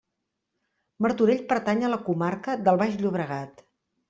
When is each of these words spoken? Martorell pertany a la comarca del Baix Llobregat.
Martorell 1.05 1.43
pertany 1.51 1.83
a 1.83 1.93
la 1.95 2.01
comarca 2.09 2.57
del 2.65 2.81
Baix 2.85 2.97
Llobregat. 3.05 3.65